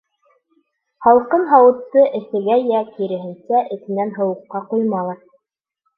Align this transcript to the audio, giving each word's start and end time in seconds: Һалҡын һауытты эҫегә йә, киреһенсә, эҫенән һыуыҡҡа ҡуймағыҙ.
Һалҡын 1.07 1.43
һауытты 1.51 2.05
эҫегә 2.21 2.57
йә, 2.63 2.81
киреһенсә, 2.97 3.61
эҫенән 3.77 4.15
һыуыҡҡа 4.17 4.67
ҡуймағыҙ. 4.73 5.21